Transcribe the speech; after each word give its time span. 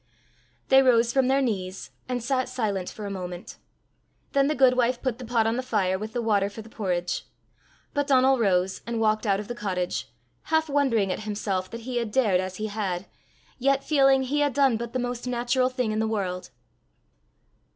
They 0.69 0.81
rose 0.81 1.13
from 1.13 1.27
their 1.27 1.43
knees, 1.43 1.91
and 2.09 2.23
sat 2.23 2.49
silent 2.49 2.89
for 2.89 3.05
a 3.05 3.11
moment. 3.11 3.57
Then 4.31 4.47
the 4.47 4.55
guidwife 4.55 4.99
put 4.99 5.19
the 5.19 5.25
pot 5.25 5.45
on 5.45 5.57
the 5.57 5.61
fire 5.61 5.99
with 5.99 6.13
the 6.13 6.23
water 6.23 6.49
for 6.49 6.63
the 6.63 6.71
porridge. 6.71 7.27
But 7.93 8.07
Donal 8.07 8.39
rose, 8.39 8.81
and 8.87 8.99
walked 8.99 9.27
out 9.27 9.39
of 9.39 9.47
the 9.47 9.53
cottage, 9.53 10.09
half 10.45 10.67
wondering 10.69 11.11
at 11.11 11.19
himself 11.25 11.69
that 11.69 11.81
he 11.81 11.97
had 11.97 12.09
dared 12.11 12.41
as 12.41 12.55
he 12.55 12.65
had, 12.65 13.05
yet 13.59 13.83
feeling 13.83 14.23
he 14.23 14.39
had 14.39 14.55
done 14.55 14.75
but 14.75 14.93
the 14.93 14.97
most 14.97 15.27
natural 15.27 15.69
thing 15.69 15.91
in 15.91 15.99
the 15.99 16.07
world. 16.07 16.49